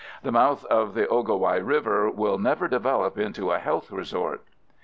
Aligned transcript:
The 0.23 0.31
mouth 0.31 0.65
of 0.65 0.95
the 0.95 1.05
Ogowai 1.05 1.57
River 1.63 2.09
will 2.09 2.39
never 2.39 2.67
develop 2.67 3.19
into 3.19 3.51
a 3.51 3.59
health 3.59 3.91
resort." 3.91 4.41